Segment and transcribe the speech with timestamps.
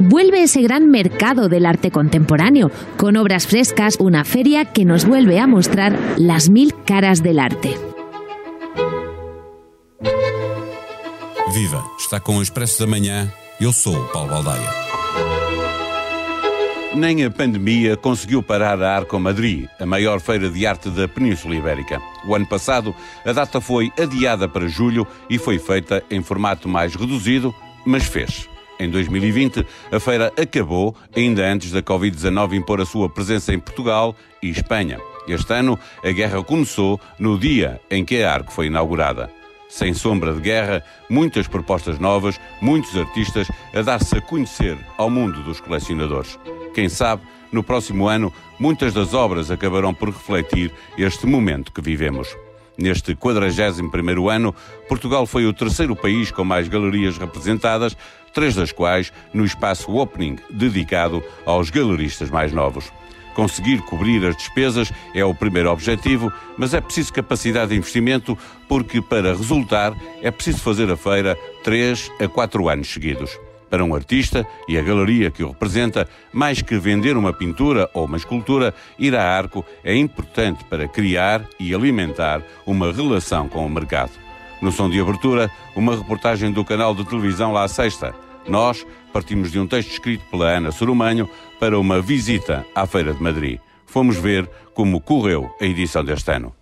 [0.00, 5.38] Vuelve ese gran mercado del arte contemporáneo, con obras frescas, una feria que nos vuelve
[5.38, 7.78] a mostrar las mil caras del arte.
[11.54, 11.84] Viva!
[11.96, 13.32] Está com o Expresso da Manhã.
[13.60, 14.68] Eu sou o Paulo Baldaia.
[16.96, 21.54] Nem a pandemia conseguiu parar a Arco Madrid, a maior feira de arte da Península
[21.54, 22.00] Ibérica.
[22.26, 22.92] O ano passado,
[23.24, 27.54] a data foi adiada para julho e foi feita em formato mais reduzido,
[27.86, 28.48] mas fez.
[28.78, 34.14] Em 2020, a feira acabou ainda antes da Covid-19 impor a sua presença em Portugal
[34.40, 35.00] e Espanha.
[35.26, 39.30] Este ano, a guerra começou no dia em que a Arco foi inaugurada.
[39.68, 45.42] Sem sombra de guerra, muitas propostas novas, muitos artistas a dar-se a conhecer ao mundo
[45.42, 46.38] dos colecionadores.
[46.72, 52.28] Quem sabe, no próximo ano, muitas das obras acabarão por refletir este momento que vivemos.
[52.78, 54.54] Neste 41º ano,
[54.88, 57.96] Portugal foi o terceiro país com mais galerias representadas,
[58.38, 62.92] três das quais no espaço Opening, dedicado aos galeristas mais novos.
[63.34, 69.02] Conseguir cobrir as despesas é o primeiro objetivo, mas é preciso capacidade de investimento, porque
[69.02, 73.36] para resultar é preciso fazer a feira três a quatro anos seguidos.
[73.68, 78.04] Para um artista e a galeria que o representa, mais que vender uma pintura ou
[78.04, 83.68] uma escultura, ir a arco é importante para criar e alimentar uma relação com o
[83.68, 84.12] mercado.
[84.62, 88.27] No som de abertura, uma reportagem do canal de televisão La Sexta.
[88.48, 91.28] Nós partimos de um texto escrito pela Ana Sorumanho
[91.60, 93.60] para uma visita à Feira de Madrid.
[93.86, 96.54] Fomos ver como correu a edição deste ano.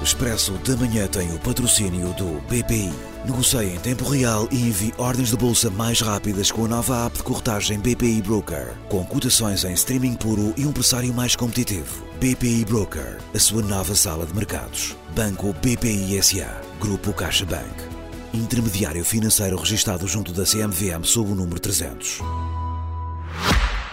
[0.00, 2.92] O Expresso da Manhã tem o patrocínio do BPI.
[3.24, 7.16] Negocie em tempo real e envie ordens de bolsa mais rápidas com a nova app
[7.16, 12.04] de corretagem BPI Broker, com cotações em streaming puro e um pressário mais competitivo.
[12.20, 14.94] BPI Broker, a sua nova sala de mercados.
[15.14, 17.95] Banco BPI SA, Grupo CaixaBank.
[18.34, 22.20] Intermediário financeiro registado junto da CMVM sob o número 300.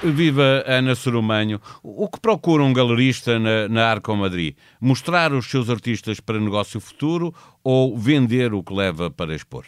[0.04, 1.62] Viva Ana Sorumanho.
[1.82, 4.56] O que procura um galerista na, na Arco Madrid?
[4.82, 7.34] Mostrar os seus artistas para negócio futuro
[7.64, 9.66] ou vender o que leva para expor?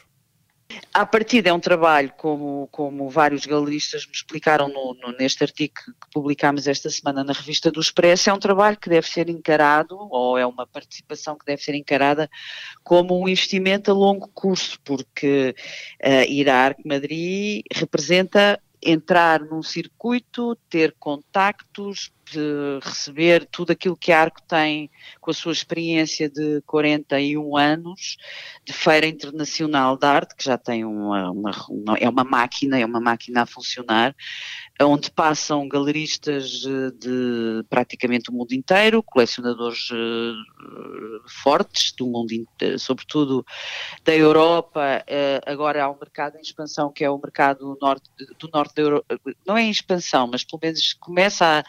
[0.94, 5.74] A partida é um trabalho, como, como vários galeristas me explicaram no, no, neste artigo
[5.76, 9.96] que publicámos esta semana na revista do Expresso, é um trabalho que deve ser encarado,
[10.10, 12.30] ou é uma participação que deve ser encarada
[12.84, 15.54] como um investimento a longo curso, porque
[16.04, 22.12] uh, ir à Arco Madrid representa entrar num circuito, ter contactos,
[22.82, 24.90] receber tudo aquilo que a Arco tem
[25.22, 28.18] com a sua experiência de 41 anos
[28.64, 33.00] de Feira Internacional de Arte, que já tem uma, uma, é uma máquina, é uma
[33.00, 34.16] máquina a funcionar,
[34.82, 42.30] onde passam galeristas de praticamente o mundo inteiro, colecionadores uh, fortes do mundo,
[42.78, 43.46] sobretudo
[44.04, 45.04] da Europa.
[45.46, 48.10] Agora há um mercado em expansão que é o mercado norte,
[48.40, 51.64] do norte da Europa, não é em expansão, mas pelo menos começa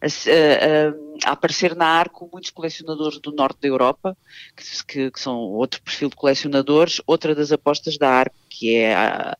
[0.01, 4.17] a, a, aparecer na Arco muitos colecionadores do norte da Europa,
[4.55, 7.01] que, que, que, são outro perfil de colecionadores.
[7.05, 9.37] Outra das apostas da Arco, que é a,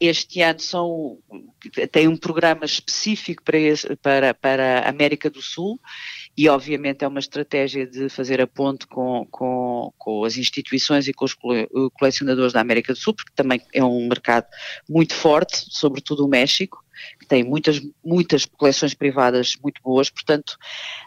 [0.00, 1.18] este ano são,
[1.92, 3.58] tem um programa específico para,
[4.02, 5.80] para, para a América do Sul
[6.36, 11.12] e obviamente é uma estratégia de fazer a ponte com, com, com as instituições e
[11.12, 11.36] com os
[11.94, 14.46] colecionadores da América do Sul, porque também é um mercado
[14.88, 16.84] muito forte, sobretudo o México,
[17.18, 20.56] que tem muitas, muitas coleções privadas muito boas, portanto,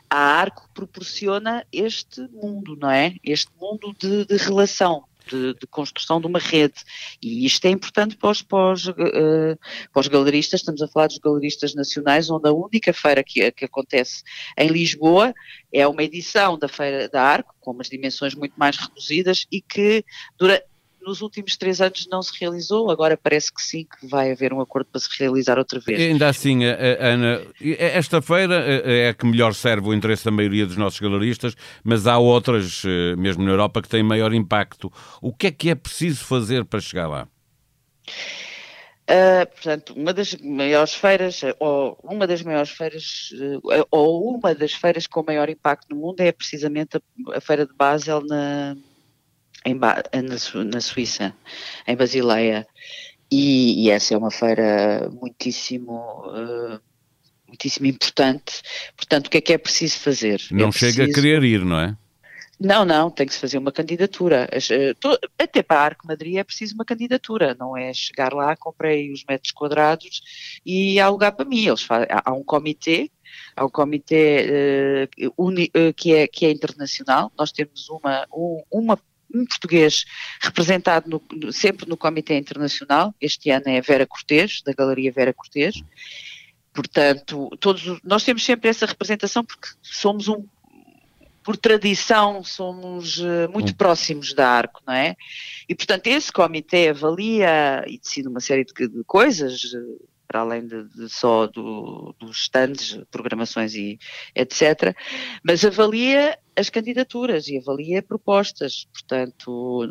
[0.10, 3.16] a ARCO proporciona este mundo, não é?
[3.24, 5.06] Este mundo de, de relação.
[5.30, 6.84] De, de, construção de uma rede.
[7.22, 9.58] E isto é importante para os, para, os, uh,
[9.94, 13.64] para os, galeristas, estamos a falar dos galeristas nacionais, onde a única feira que, que
[13.64, 14.24] acontece
[14.58, 15.32] em Lisboa
[15.72, 20.04] é uma edição da Feira da Arco, com umas dimensões muito mais reduzidas e que
[20.38, 20.62] dura,
[21.02, 24.62] nos últimos três anos não se realizou, agora parece que sim, que vai haver um
[24.62, 26.00] acordo para se realizar outra vez.
[26.00, 27.42] Ainda assim, Ana,
[27.78, 32.08] esta feira é a que melhor serve o interesse da maioria dos nossos galeristas, mas
[32.08, 34.92] há outras, eh, mesmo na Europa, que têm maior impacto.
[35.22, 37.28] O que é que é preciso fazer para chegar lá?
[39.10, 43.30] Uh, portanto, uma das maiores feiras, ou uma das maiores feiras,
[43.90, 47.02] ou uma das feiras com maior impacto no mundo é precisamente a,
[47.38, 48.78] a Feira de Basel na,
[49.66, 50.04] em, na,
[50.66, 51.34] na Suíça,
[51.88, 52.68] em Basileia,
[53.32, 55.94] e, e, essa é uma feira muitíssimo,
[56.28, 56.80] uh,
[57.48, 58.62] muitíssimo importante.
[58.98, 60.42] Portanto, o que é que é preciso fazer?
[60.52, 61.12] Não é chega preciso...
[61.12, 61.98] a querer ir, não é?
[62.64, 64.48] Não, não, tem que se fazer uma candidatura.
[64.54, 64.94] Eh,
[65.40, 69.24] até para a Arco Madrid é preciso uma candidatura, não é chegar lá, comprei os
[69.28, 70.22] metros quadrados
[70.64, 71.66] e alugar para mim.
[71.66, 73.10] Eles fazem, há um comitê,
[73.56, 78.62] há um comitê uh, uni, uh, que, é, que é internacional, nós temos uma, um,
[78.72, 79.00] uma
[79.34, 80.06] um português
[80.42, 83.14] representado no, sempre no Comitê Internacional.
[83.20, 85.82] Este ano é a Vera Cortês, da Galeria Vera Cortês.
[86.74, 90.46] Portanto, todos, nós temos sempre essa representação porque somos um,
[91.44, 95.16] por tradição, somos uh, muito próximos da ARCO, não é?
[95.68, 100.66] E, portanto, esse comitê avalia e decide uma série de, de coisas, uh, para além
[100.66, 104.00] de, de só do, dos stands, programações e
[104.34, 104.96] etc.,
[105.44, 108.88] mas avalia as candidaturas e avalia propostas.
[108.94, 109.82] Portanto,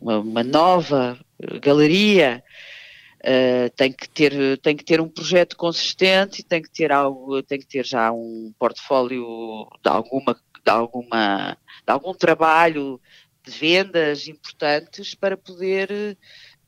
[0.00, 1.18] uma, uma nova
[1.62, 2.44] galeria
[3.24, 7.58] Uh, tem que ter tem que ter um projeto consistente tem que ter algo tem
[7.58, 13.00] que ter já um portfólio de alguma de alguma de algum trabalho
[13.42, 16.16] de vendas importantes para poder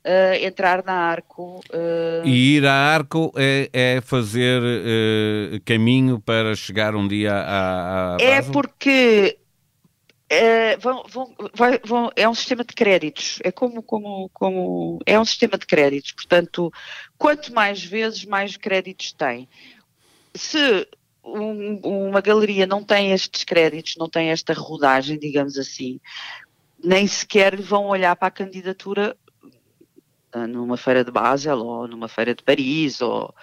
[0.05, 1.61] uh, entrar na Arco.
[1.71, 2.27] Uh...
[2.27, 8.17] E ir à Arco é, é fazer uh, caminho para chegar um dia à, à
[8.21, 9.39] É porque
[10.81, 15.25] vão, vão, vai, vão, é um sistema de créditos, é como, como, como é um
[15.25, 16.71] sistema de créditos, portanto,
[17.17, 19.49] quanto mais vezes, mais créditos tem.
[20.35, 20.87] Se
[21.25, 26.01] um, uma galeria não tem estes créditos, não tem esta rodagem, digamos assim,
[26.83, 29.17] nem sequer vão olhar para a candidatura
[30.49, 33.35] numa feira de Basel ou numa feira de Paris, ou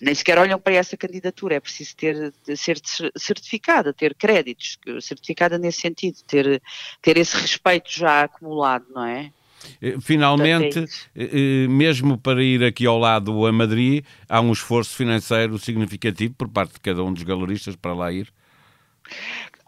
[0.00, 2.80] nem sequer olham para essa candidatura, é preciso ter, ser
[3.16, 6.62] certificada, ter créditos, certificada nesse sentido, ter,
[7.00, 9.32] ter esse respeito já acumulado, não é?
[9.80, 15.58] Eh, finalmente, é mesmo para ir aqui ao lado a Madrid, há um esforço financeiro
[15.58, 18.32] significativo por parte de cada um dos galeristas para lá ir?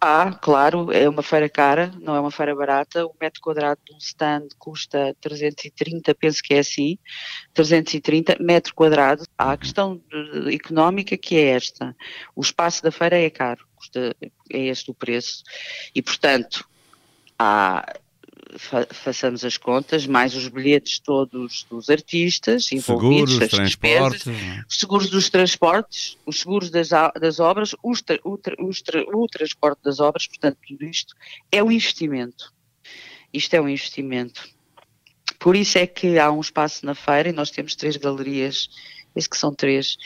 [0.00, 3.06] Ah, claro, é uma feira cara, não é uma feira barata.
[3.06, 6.98] O metro quadrado de um stand custa 330, penso que é assim,
[7.54, 9.24] 330 metro quadrado.
[9.38, 10.00] Há a questão
[10.52, 11.96] económica que é esta.
[12.34, 14.14] O espaço da feira é caro, custa,
[14.50, 15.42] é este o preço.
[15.94, 16.68] E, portanto,
[17.38, 17.90] há
[18.56, 24.64] fa façamos as contas, mais os bilhetes todos dos artistas envolvidos, seguros, as despesas, é?
[24.68, 26.90] os seguros dos transportes, os seguros das,
[27.20, 31.14] das obras, os tra o, tra os tra o transporte das obras, portanto, tudo isto
[31.50, 32.52] é um investimento.
[33.32, 34.48] Isto é um investimento.
[35.38, 38.68] Por isso é que há um espaço na feira e nós temos três galerias,
[39.14, 39.96] esse que são três,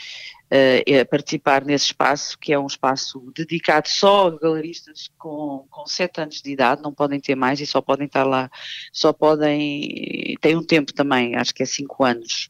[0.51, 6.19] a participar nesse espaço, que é um espaço dedicado só a galeristas com, com sete
[6.19, 8.51] anos de idade, não podem ter mais e só podem estar lá,
[8.91, 12.49] só podem, tem um tempo também, acho que é cinco anos,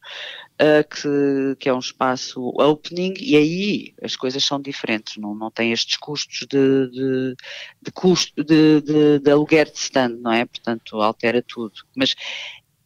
[0.62, 5.50] uh, que, que é um espaço opening e aí as coisas são diferentes, não, não
[5.50, 7.36] tem estes custos de, de,
[7.81, 10.45] de custo de, de, de aluguer de stand, não é?
[10.45, 11.74] Portanto, altera tudo.
[11.95, 12.15] Mas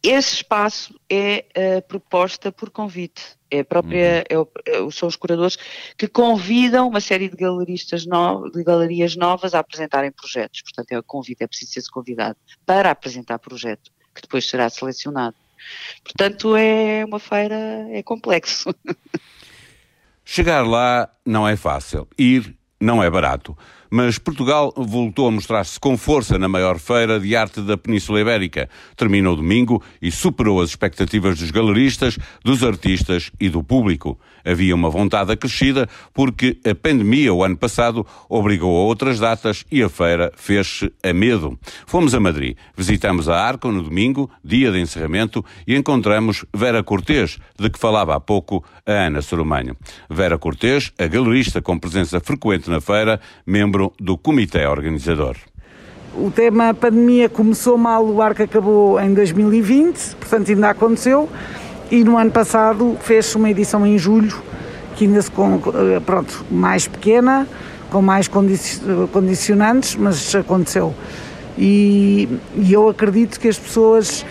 [0.10, 3.36] esse espaço é uh, proposta por convite.
[3.50, 4.48] É própria, uhum.
[4.66, 5.58] é, é, são os curadores
[5.98, 10.62] que convidam uma série de galeristas no, de galerias novas a apresentarem projetos.
[10.62, 15.36] Portanto, é o convite, é preciso ser convidado para apresentar projeto, que depois será selecionado.
[16.04, 17.56] Portanto, é uma feira,
[17.92, 18.74] é complexo.
[20.26, 22.08] Chegar lá não é fácil.
[22.18, 23.58] Ir não é barato.
[23.98, 28.68] Mas Portugal voltou a mostrar-se com força na maior feira de arte da Península Ibérica.
[28.94, 34.20] Terminou domingo e superou as expectativas dos galeristas, dos artistas e do público.
[34.44, 39.82] Havia uma vontade acrescida porque a pandemia, o ano passado, obrigou a outras datas e
[39.82, 41.58] a feira fez-se a medo.
[41.88, 47.40] Fomos a Madrid, visitamos a Arco no domingo, dia de encerramento, e encontramos Vera Cortês,
[47.58, 49.78] de que falava há pouco a Ana Soromanho.
[50.10, 55.36] Vera Cortês, a galerista com presença frequente na feira, membro do comitê organizador.
[56.14, 61.30] O tema pandemia começou mal, o arco acabou em 2020, portanto ainda aconteceu
[61.92, 64.42] e no ano passado fez-se uma edição em julho,
[64.96, 67.48] que ainda se, eh, pronto, mais pequena,
[67.92, 70.94] com mais condicionantes, mas aconteceu.
[71.58, 74.26] E, e eu acredito que as pessoas,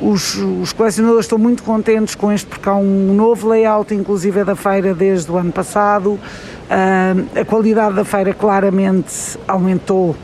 [0.00, 4.44] os, os, colecionadores estão muito contentes com este, porque há um novo layout, inclusive é
[4.44, 6.18] da feira desde o ano passado.
[6.72, 10.16] Uh, a qualidade da feira claramente aumentou.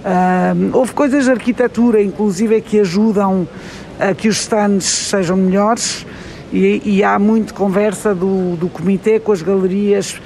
[0.00, 3.46] Uh, houve coisas de arquitetura, inclusive, que ajudam
[3.98, 6.06] a que os stands sejam melhores
[6.50, 10.18] e, e há muito conversa do, do comitê com as galerias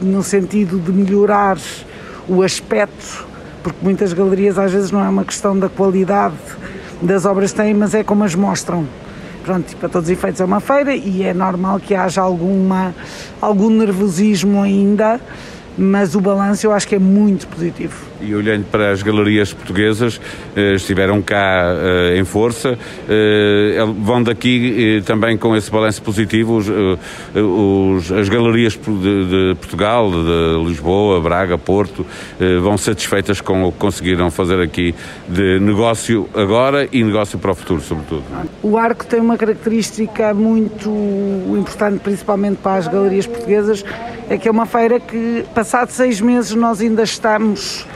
[0.00, 1.56] no sentido de melhorar
[2.28, 3.24] o aspecto,
[3.62, 6.34] porque muitas galerias às vezes não é uma questão da qualidade
[7.00, 8.84] das obras que têm, mas é como as mostram.
[9.44, 12.94] Pronto, para todos os efeitos é uma feira e é normal que haja alguma,
[13.40, 15.20] algum nervosismo ainda,
[15.76, 18.11] mas o balanço eu acho que é muito positivo.
[18.22, 20.20] E olhando para as galerias portuguesas,
[20.54, 26.68] eh, estiveram cá eh, em força, eh, vão daqui também com esse balanço positivo os,
[27.34, 32.06] os, as galerias de, de, Portugal, de Lisboa, Braga, Porto,
[32.62, 34.94] vão satisfeitas com o que conseguiram fazer aqui
[35.28, 38.22] de negócio agora e negócio para o futuro, sobretudo.
[38.62, 40.90] O arco tem uma característica muito
[41.50, 43.84] importante, principalmente para as galerias portuguesas,
[44.28, 47.86] é que é uma feira que, passados seis meses, nós ainda estamos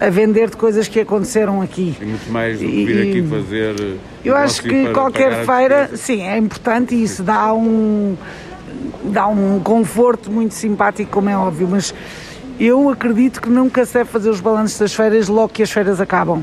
[0.00, 1.96] a vender de coisas que aconteceram aqui.
[2.00, 3.96] E muito mais do que vir aqui fazer.
[4.24, 8.16] Eu acho que qualquer feira, sim, é importante e isso dá um,
[9.04, 11.94] dá um conforto muito simpático, como é óbvio, mas
[12.58, 16.00] eu acredito que nunca se deve fazer os balanços das feiras logo que as feiras
[16.00, 16.42] acabam.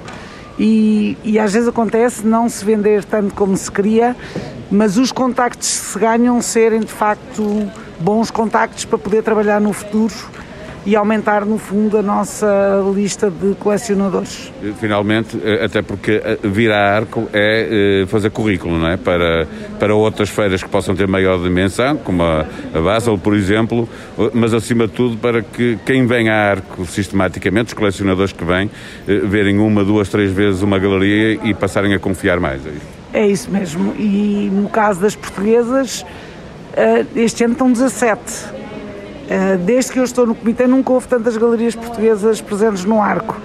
[0.58, 4.16] E, e às vezes acontece não se vender tanto como se queria,
[4.70, 7.70] mas os contactos que se ganham serem de facto
[8.00, 10.14] bons contactos para poder trabalhar no futuro
[10.86, 14.52] e aumentar, no fundo, a nossa lista de colecionadores.
[14.80, 18.98] Finalmente, eh, até porque eh, vir arco é eh, fazer currículo, não é?
[18.98, 19.48] Para,
[19.80, 23.88] para outras feiras que possam ter maior dimensão, como a, a Basel, por exemplo,
[24.34, 28.70] mas acima de tudo para que quem vem a arco sistematicamente, os colecionadores que vêm,
[29.06, 32.62] verem uma, duas, três vezes uma galeria e passarem a confiar mais.
[33.14, 33.94] É isso, é mesmo.
[33.98, 36.06] E no caso das portuguesas,
[37.16, 38.63] este ano estão 17 eh,
[39.66, 43.40] desde que eu estou no comitê nunca houve tantas galerias portuguesas presentes no arco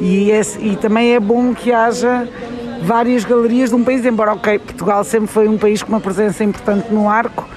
[0.00, 2.28] e, é, e também é bom que haja
[2.82, 6.44] várias galerias de um país, embora ok, Portugal sempre foi um país com uma presença
[6.44, 7.48] importante no arco,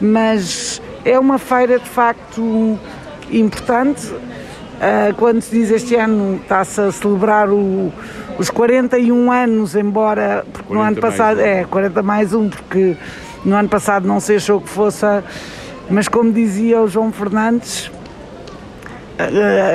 [0.00, 2.78] mas é uma feira de facto
[3.30, 4.06] importante.
[4.06, 7.92] Uh, quando se diz este ano está-se a celebrar o,
[8.38, 11.44] os 41 anos, embora porque no ano passado um.
[11.44, 12.96] é 40 mais um, porque
[13.44, 15.22] no ano passado não se achou que fosse a,
[15.90, 17.90] mas como dizia o João Fernandes,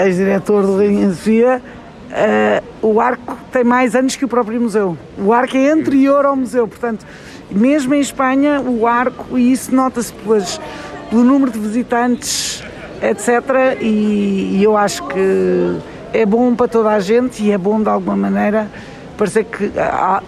[0.06, 4.98] ex-diretor do Rainha uh, o arco tem mais anos que o próprio museu.
[5.18, 7.06] O arco é anterior ao museu, portanto,
[7.52, 12.64] mesmo em Espanha, o arco, e isso nota-se pelo número de visitantes,
[13.02, 13.78] etc.
[13.82, 15.78] E, e, eu acho que
[16.14, 18.70] é bom para toda a gente e é bom de alguma maneira
[19.18, 20.22] parecer que há,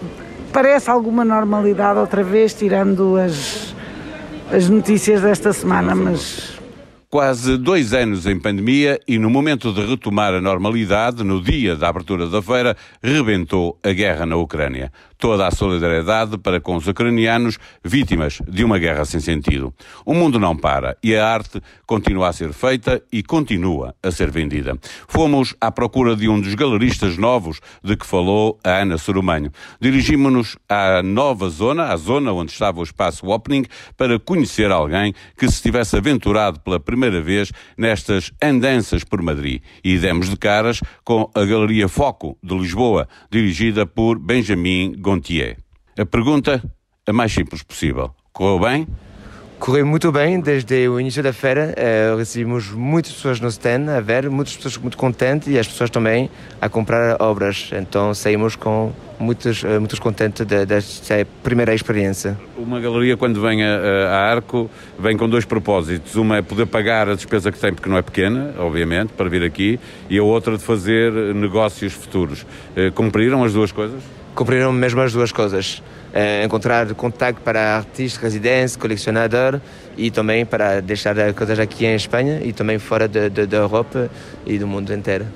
[0.52, 3.67] parece alguma normalidade outra vez, tirando as
[4.52, 6.58] as notícias desta semana, mas
[7.10, 11.88] Quase dois anos em pandemia e no momento de retomar a normalidade, no dia da
[11.88, 17.58] abertura da feira, rebentou a guerra na Ucrânia toda a solidariedade para com os ucranianos
[17.84, 19.74] vítimas de uma guerra sem sentido.
[20.06, 24.30] O mundo não para e a arte continua a ser feita e continua a ser
[24.30, 24.78] vendida.
[25.08, 29.50] Fomos à procura de um dos galeristas novos de que falou a Ana Sorumanho.
[29.80, 33.64] Dirigimos-nos à nova zona, à zona onde estava o espaço Opening,
[33.96, 39.60] para conhecer alguém que se tivesse aventurado pela primeira vez nestas andanças por Madrid.
[39.82, 45.56] E demos de caras com a Galeria Foco de Lisboa, dirigida por Benjamin Gontier.
[45.98, 46.62] A pergunta,
[47.06, 48.10] a mais simples possível.
[48.30, 48.86] Correu bem?
[49.58, 51.74] Correu muito bem desde o início da feira.
[51.74, 55.88] Uh, recebemos muitas pessoas no stand a ver, muitas pessoas muito contentes e as pessoas
[55.88, 57.70] também a comprar obras.
[57.72, 62.38] Então saímos com muitos, uh, muitos contentes de, desta primeira experiência.
[62.56, 63.78] Uma galeria, quando vem a,
[64.10, 66.16] a, Arco, vem com dois propósitos.
[66.16, 69.42] Uma é poder pagar a despesa que tem, porque não é pequena, obviamente, para vir
[69.42, 72.42] aqui, e a outra de fazer negócios futuros.
[72.76, 74.17] Uh, cumpriram as duas coisas?
[74.38, 75.82] Cumpriram mesmo as duas coisas.
[76.12, 79.60] É, encontrar contato para artista, residente, colecionador
[79.96, 84.08] e também para deixar coisas aqui em Espanha e também fora da Europa
[84.46, 85.26] e do mundo inteiro.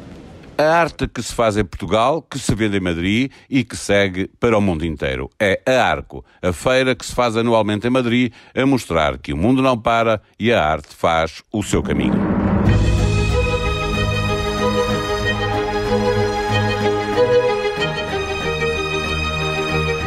[0.57, 4.31] A arte que se faz em Portugal, que se vende em Madrid e que segue
[4.39, 5.29] para o mundo inteiro.
[5.41, 9.37] É a Arco, a feira que se faz anualmente em Madrid, a mostrar que o
[9.37, 12.32] mundo não para e a arte faz o seu caminho.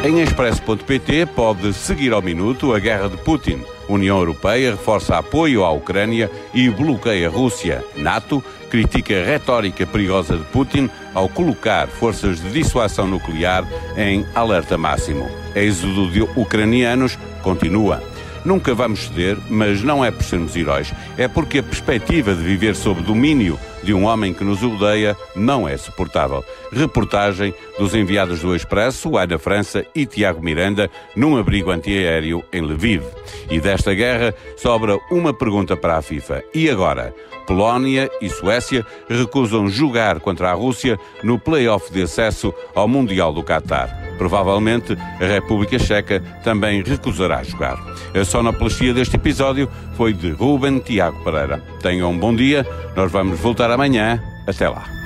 [0.06, 3.64] Em expresso.pt pode seguir ao minuto a guerra de Putin.
[3.88, 7.84] União Europeia reforça apoio à Ucrânia e bloqueia Rússia.
[7.96, 14.78] NATO critica a retórica perigosa de Putin ao colocar forças de dissuasão nuclear em alerta
[14.78, 15.28] máximo.
[15.56, 18.00] Êxodo de ucranianos continua.
[18.44, 22.76] Nunca vamos ceder, mas não é por sermos heróis, é porque a perspectiva de viver
[22.76, 26.44] sob domínio de um homem que nos odeia não é suportável.
[26.72, 33.04] Reportagem dos enviados do Expresso, Ana França e Tiago Miranda, num abrigo antiaéreo em Lviv.
[33.48, 36.42] E desta guerra sobra uma pergunta para a FIFA.
[36.52, 37.14] E agora?
[37.46, 43.44] Polónia e Suécia recusam jogar contra a Rússia no play-off de acesso ao Mundial do
[43.44, 44.05] Qatar.
[44.18, 47.76] Provavelmente a República Checa também recusará jogar.
[48.14, 51.62] A sonoplastia deste episódio foi de Ruben Tiago Pereira.
[51.80, 54.22] Tenham um bom dia, nós vamos voltar amanhã.
[54.46, 55.05] Até lá.